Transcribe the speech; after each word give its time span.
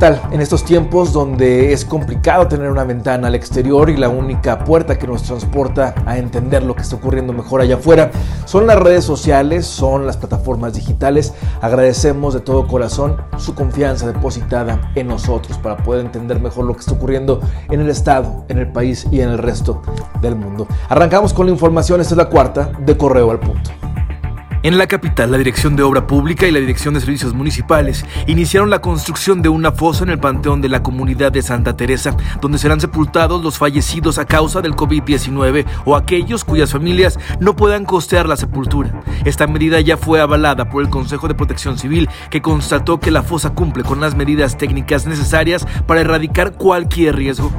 En 0.00 0.40
estos 0.40 0.64
tiempos 0.64 1.12
donde 1.12 1.72
es 1.72 1.84
complicado 1.84 2.46
tener 2.46 2.70
una 2.70 2.84
ventana 2.84 3.26
al 3.26 3.34
exterior 3.34 3.90
y 3.90 3.96
la 3.96 4.08
única 4.08 4.62
puerta 4.62 4.96
que 4.96 5.08
nos 5.08 5.24
transporta 5.24 5.92
a 6.06 6.18
entender 6.18 6.62
lo 6.62 6.76
que 6.76 6.82
está 6.82 6.94
ocurriendo 6.94 7.32
mejor 7.32 7.62
allá 7.62 7.74
afuera 7.74 8.12
son 8.44 8.68
las 8.68 8.78
redes 8.78 9.02
sociales, 9.02 9.66
son 9.66 10.06
las 10.06 10.16
plataformas 10.16 10.74
digitales. 10.74 11.34
Agradecemos 11.60 12.32
de 12.32 12.38
todo 12.38 12.68
corazón 12.68 13.16
su 13.38 13.56
confianza 13.56 14.06
depositada 14.06 14.92
en 14.94 15.08
nosotros 15.08 15.58
para 15.58 15.76
poder 15.78 16.06
entender 16.06 16.38
mejor 16.38 16.66
lo 16.66 16.74
que 16.74 16.80
está 16.80 16.92
ocurriendo 16.92 17.40
en 17.68 17.80
el 17.80 17.88
Estado, 17.88 18.44
en 18.48 18.58
el 18.58 18.70
país 18.70 19.04
y 19.10 19.20
en 19.20 19.30
el 19.30 19.38
resto 19.38 19.82
del 20.22 20.36
mundo. 20.36 20.68
Arrancamos 20.88 21.32
con 21.32 21.46
la 21.46 21.52
información, 21.52 22.00
esta 22.00 22.14
es 22.14 22.18
la 22.18 22.28
cuarta 22.28 22.70
de 22.78 22.96
Correo 22.96 23.32
al 23.32 23.40
Punto. 23.40 23.67
En 24.64 24.76
la 24.76 24.88
capital, 24.88 25.30
la 25.30 25.38
Dirección 25.38 25.76
de 25.76 25.84
Obra 25.84 26.08
Pública 26.08 26.48
y 26.48 26.50
la 26.50 26.58
Dirección 26.58 26.94
de 26.94 27.00
Servicios 27.00 27.32
Municipales 27.32 28.04
iniciaron 28.26 28.70
la 28.70 28.80
construcción 28.80 29.40
de 29.40 29.48
una 29.48 29.70
fosa 29.70 30.02
en 30.02 30.10
el 30.10 30.18
Panteón 30.18 30.60
de 30.60 30.68
la 30.68 30.82
Comunidad 30.82 31.30
de 31.30 31.42
Santa 31.42 31.76
Teresa, 31.76 32.16
donde 32.40 32.58
serán 32.58 32.80
sepultados 32.80 33.44
los 33.44 33.56
fallecidos 33.56 34.18
a 34.18 34.24
causa 34.24 34.60
del 34.60 34.74
COVID-19 34.74 35.64
o 35.84 35.94
aquellos 35.94 36.44
cuyas 36.44 36.72
familias 36.72 37.20
no 37.38 37.54
puedan 37.54 37.84
costear 37.84 38.28
la 38.28 38.36
sepultura. 38.36 39.00
Esta 39.24 39.46
medida 39.46 39.80
ya 39.80 39.96
fue 39.96 40.20
avalada 40.20 40.68
por 40.68 40.82
el 40.82 40.90
Consejo 40.90 41.28
de 41.28 41.34
Protección 41.34 41.78
Civil, 41.78 42.08
que 42.28 42.42
constató 42.42 42.98
que 42.98 43.12
la 43.12 43.22
fosa 43.22 43.50
cumple 43.50 43.84
con 43.84 44.00
las 44.00 44.16
medidas 44.16 44.58
técnicas 44.58 45.06
necesarias 45.06 45.64
para 45.86 46.00
erradicar 46.00 46.54
cualquier 46.54 47.14
riesgo. 47.14 47.52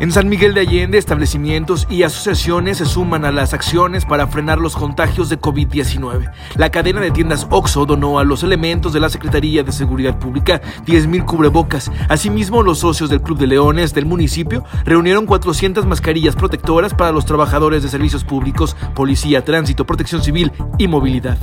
En 0.00 0.12
San 0.12 0.28
Miguel 0.28 0.54
de 0.54 0.60
Allende, 0.60 0.96
establecimientos 0.96 1.88
y 1.90 2.04
asociaciones 2.04 2.78
se 2.78 2.86
suman 2.86 3.24
a 3.24 3.32
las 3.32 3.52
acciones 3.52 4.04
para 4.04 4.28
frenar 4.28 4.58
los 4.58 4.76
contagios 4.76 5.28
de 5.28 5.40
COVID-19. 5.40 6.30
La 6.54 6.70
cadena 6.70 7.00
de 7.00 7.10
tiendas 7.10 7.48
OXO 7.50 7.84
donó 7.84 8.20
a 8.20 8.24
los 8.24 8.44
elementos 8.44 8.92
de 8.92 9.00
la 9.00 9.10
Secretaría 9.10 9.64
de 9.64 9.72
Seguridad 9.72 10.16
Pública 10.20 10.62
10.000 10.86 11.24
cubrebocas. 11.24 11.90
Asimismo, 12.08 12.62
los 12.62 12.78
socios 12.78 13.10
del 13.10 13.22
Club 13.22 13.38
de 13.38 13.48
Leones 13.48 13.92
del 13.92 14.06
municipio 14.06 14.62
reunieron 14.84 15.26
400 15.26 15.84
mascarillas 15.84 16.36
protectoras 16.36 16.94
para 16.94 17.10
los 17.10 17.26
trabajadores 17.26 17.82
de 17.82 17.88
servicios 17.88 18.22
públicos, 18.22 18.76
policía, 18.94 19.44
tránsito, 19.44 19.84
protección 19.84 20.22
civil 20.22 20.52
y 20.78 20.86
movilidad. 20.86 21.38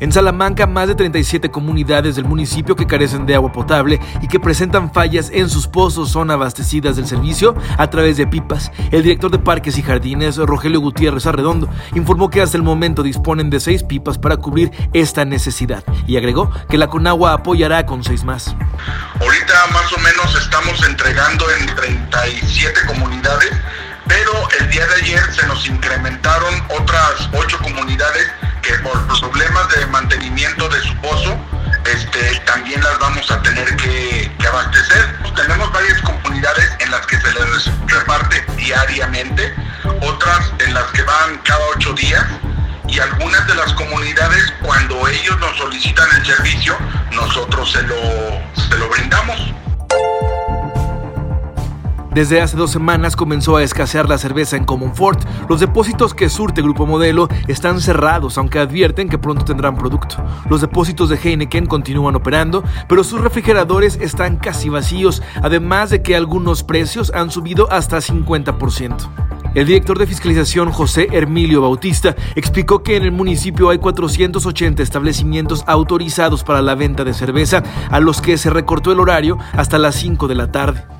En 0.00 0.12
Salamanca, 0.12 0.68
más 0.68 0.86
de 0.86 0.94
37 0.94 1.50
comunidades 1.50 2.14
del 2.14 2.24
municipio 2.24 2.76
que 2.76 2.86
carecen 2.86 3.26
de 3.26 3.34
agua 3.34 3.50
potable 3.50 3.98
y 4.22 4.28
que 4.28 4.38
presentan 4.38 4.92
fallas 4.92 5.28
en 5.32 5.50
sus 5.50 5.66
pozos 5.66 6.10
son 6.10 6.30
abastecidas 6.30 6.94
del 6.94 7.06
servicio 7.08 7.56
a 7.76 7.90
través 7.90 8.16
de 8.16 8.28
pipas. 8.28 8.70
El 8.92 9.02
director 9.02 9.28
de 9.28 9.40
Parques 9.40 9.76
y 9.76 9.82
Jardines, 9.82 10.36
Rogelio 10.36 10.80
Gutiérrez 10.80 11.26
Arredondo, 11.26 11.68
informó 11.96 12.30
que 12.30 12.40
hasta 12.40 12.56
el 12.56 12.62
momento 12.62 13.02
disponen 13.02 13.50
de 13.50 13.58
seis 13.58 13.82
pipas 13.82 14.18
para 14.18 14.36
cubrir 14.36 14.70
esta 14.92 15.24
necesidad 15.24 15.82
y 16.06 16.16
agregó 16.16 16.48
que 16.68 16.78
la 16.78 16.86
Conagua 16.86 17.32
apoyará 17.32 17.84
con 17.84 18.04
seis 18.04 18.22
más. 18.22 18.54
Ahorita 19.20 19.66
más 19.72 19.92
o 19.92 19.98
menos 19.98 20.40
estamos 20.40 20.80
entregando 20.86 21.44
en 21.58 21.74
37 21.74 22.80
comunidades, 22.86 23.50
pero 24.06 24.30
el 24.60 24.70
día 24.70 24.86
de 24.86 24.94
ayer 25.02 25.32
se 25.32 25.44
nos 25.48 25.68
incrementaron 25.68 26.54
otras 26.68 27.28
ocho 27.32 27.58
comunidades 27.58 28.28
que 28.62 28.74
por 28.82 29.07
reparte 37.88 38.44
diariamente, 38.56 39.54
otras 40.02 40.52
en 40.60 40.74
las 40.74 40.84
que 40.92 41.02
van 41.02 41.38
cada 41.38 41.64
ocho 41.76 41.92
días 41.94 42.24
y 42.88 42.98
algunas 42.98 43.46
de 43.46 43.54
las 43.54 43.72
comunidades 43.74 44.52
cuando 44.62 45.06
ellos 45.08 45.38
nos 45.40 45.56
solicitan 45.56 46.08
el 46.16 46.26
servicio, 46.26 46.76
nosotros 47.12 47.70
se 47.72 47.82
lo, 47.82 47.96
se 48.54 48.78
lo 48.78 48.88
brindamos. 48.88 49.67
Desde 52.18 52.40
hace 52.40 52.56
dos 52.56 52.72
semanas 52.72 53.14
comenzó 53.14 53.56
a 53.56 53.62
escasear 53.62 54.08
la 54.08 54.18
cerveza 54.18 54.56
en 54.56 54.64
Comonfort. 54.64 55.22
Los 55.48 55.60
depósitos 55.60 56.14
que 56.14 56.28
surte 56.28 56.62
Grupo 56.62 56.84
Modelo 56.84 57.28
están 57.46 57.80
cerrados, 57.80 58.38
aunque 58.38 58.58
advierten 58.58 59.08
que 59.08 59.18
pronto 59.18 59.44
tendrán 59.44 59.76
producto. 59.76 60.16
Los 60.50 60.60
depósitos 60.60 61.10
de 61.10 61.14
Heineken 61.14 61.66
continúan 61.66 62.16
operando, 62.16 62.64
pero 62.88 63.04
sus 63.04 63.20
refrigeradores 63.20 64.00
están 64.02 64.36
casi 64.36 64.68
vacíos, 64.68 65.22
además 65.44 65.90
de 65.90 66.02
que 66.02 66.16
algunos 66.16 66.64
precios 66.64 67.12
han 67.14 67.30
subido 67.30 67.70
hasta 67.70 67.98
50%. 67.98 68.96
El 69.54 69.68
director 69.68 69.96
de 69.96 70.08
fiscalización 70.08 70.72
José 70.72 71.06
Hermilio 71.12 71.62
Bautista 71.62 72.16
explicó 72.34 72.82
que 72.82 72.96
en 72.96 73.04
el 73.04 73.12
municipio 73.12 73.70
hay 73.70 73.78
480 73.78 74.82
establecimientos 74.82 75.62
autorizados 75.68 76.42
para 76.42 76.62
la 76.62 76.74
venta 76.74 77.04
de 77.04 77.14
cerveza, 77.14 77.62
a 77.92 78.00
los 78.00 78.20
que 78.20 78.38
se 78.38 78.50
recortó 78.50 78.90
el 78.90 78.98
horario 78.98 79.38
hasta 79.52 79.78
las 79.78 79.94
5 79.94 80.26
de 80.26 80.34
la 80.34 80.50
tarde. 80.50 80.97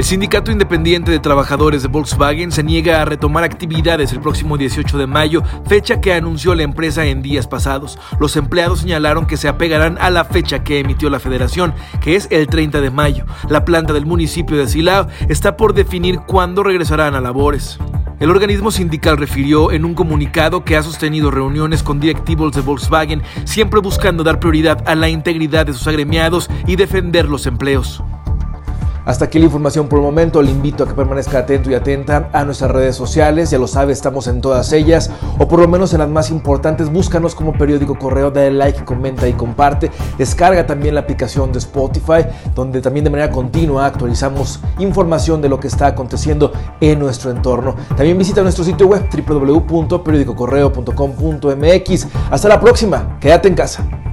El 0.00 0.06
Sindicato 0.06 0.50
Independiente 0.50 1.10
de 1.10 1.18
Trabajadores 1.18 1.82
de 1.82 1.88
Volkswagen 1.88 2.52
se 2.52 2.62
niega 2.62 3.02
a 3.02 3.04
retomar 3.04 3.44
actividades 3.44 4.12
el 4.12 4.20
próximo 4.20 4.56
18 4.56 4.96
de 4.96 5.06
mayo, 5.06 5.42
fecha 5.66 6.00
que 6.00 6.14
anunció 6.14 6.54
la 6.54 6.62
empresa 6.62 7.04
en 7.04 7.20
días 7.20 7.46
pasados. 7.46 7.98
Los 8.18 8.34
empleados 8.36 8.80
señalaron 8.80 9.26
que 9.26 9.36
se 9.36 9.46
apegarán 9.46 9.98
a 10.00 10.08
la 10.08 10.24
fecha 10.24 10.64
que 10.64 10.78
emitió 10.78 11.10
la 11.10 11.20
federación, 11.20 11.74
que 12.00 12.16
es 12.16 12.28
el 12.30 12.46
30 12.46 12.80
de 12.80 12.90
mayo. 12.90 13.26
La 13.50 13.66
planta 13.66 13.92
del 13.92 14.06
municipio 14.06 14.56
de 14.56 14.68
Silao 14.68 15.06
está 15.28 15.58
por 15.58 15.74
definir 15.74 16.20
cuándo 16.20 16.62
regresarán 16.62 17.14
a 17.14 17.20
labores. 17.20 17.78
El 18.20 18.30
organismo 18.30 18.70
sindical 18.70 19.18
refirió 19.18 19.70
en 19.70 19.84
un 19.84 19.92
comunicado 19.92 20.64
que 20.64 20.78
ha 20.78 20.82
sostenido 20.82 21.30
reuniones 21.30 21.82
con 21.82 22.00
directivos 22.00 22.54
de 22.54 22.62
Volkswagen, 22.62 23.22
siempre 23.44 23.80
buscando 23.80 24.24
dar 24.24 24.40
prioridad 24.40 24.82
a 24.88 24.94
la 24.94 25.10
integridad 25.10 25.66
de 25.66 25.74
sus 25.74 25.86
agremiados 25.86 26.48
y 26.66 26.76
defender 26.76 27.28
los 27.28 27.46
empleos. 27.46 28.02
Hasta 29.04 29.26
aquí 29.26 29.38
la 29.38 29.46
información 29.46 29.88
por 29.88 29.98
el 29.98 30.04
momento. 30.04 30.42
Le 30.42 30.50
invito 30.50 30.84
a 30.84 30.88
que 30.88 30.94
permanezca 30.94 31.38
atento 31.38 31.70
y 31.70 31.74
atenta 31.74 32.30
a 32.32 32.44
nuestras 32.44 32.70
redes 32.70 32.96
sociales. 32.96 33.50
Ya 33.50 33.58
lo 33.58 33.66
sabe, 33.66 33.92
estamos 33.92 34.26
en 34.26 34.40
todas 34.40 34.72
ellas, 34.72 35.10
o 35.38 35.48
por 35.48 35.60
lo 35.60 35.68
menos 35.68 35.92
en 35.92 35.98
las 36.00 36.08
más 36.08 36.30
importantes. 36.30 36.90
Búscanos 36.90 37.34
como 37.34 37.52
periódico 37.52 37.98
correo, 37.98 38.30
dale 38.30 38.52
like, 38.52 38.84
comenta 38.84 39.28
y 39.28 39.32
comparte. 39.32 39.90
Descarga 40.18 40.66
también 40.66 40.94
la 40.94 41.00
aplicación 41.00 41.52
de 41.52 41.58
Spotify, 41.58 42.26
donde 42.54 42.80
también 42.80 43.04
de 43.04 43.10
manera 43.10 43.30
continua 43.30 43.86
actualizamos 43.86 44.60
información 44.78 45.42
de 45.42 45.48
lo 45.48 45.58
que 45.58 45.68
está 45.68 45.86
aconteciendo 45.86 46.52
en 46.80 46.98
nuestro 46.98 47.30
entorno. 47.30 47.74
También 47.96 48.18
visita 48.18 48.42
nuestro 48.42 48.64
sitio 48.64 48.86
web 48.86 49.08
www.periodicocorreo.com.mx. 49.10 52.06
Hasta 52.30 52.48
la 52.48 52.60
próxima. 52.60 53.16
Quédate 53.20 53.48
en 53.48 53.54
casa. 53.54 54.09